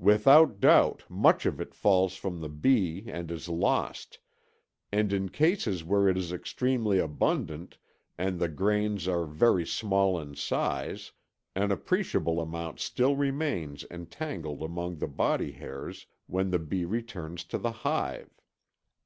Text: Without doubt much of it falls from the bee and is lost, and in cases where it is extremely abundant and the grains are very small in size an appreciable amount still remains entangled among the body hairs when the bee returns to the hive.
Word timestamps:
Without 0.00 0.60
doubt 0.60 1.04
much 1.10 1.44
of 1.44 1.60
it 1.60 1.74
falls 1.74 2.16
from 2.16 2.40
the 2.40 2.48
bee 2.48 3.04
and 3.06 3.30
is 3.30 3.50
lost, 3.50 4.18
and 4.90 5.12
in 5.12 5.28
cases 5.28 5.84
where 5.84 6.08
it 6.08 6.16
is 6.16 6.32
extremely 6.32 6.98
abundant 6.98 7.76
and 8.16 8.38
the 8.38 8.48
grains 8.48 9.06
are 9.06 9.26
very 9.26 9.66
small 9.66 10.18
in 10.18 10.34
size 10.34 11.12
an 11.54 11.70
appreciable 11.70 12.40
amount 12.40 12.80
still 12.80 13.14
remains 13.14 13.84
entangled 13.90 14.62
among 14.62 14.96
the 14.96 15.06
body 15.06 15.52
hairs 15.52 16.06
when 16.28 16.48
the 16.50 16.58
bee 16.58 16.86
returns 16.86 17.44
to 17.44 17.58
the 17.58 17.70
hive. 17.84 18.40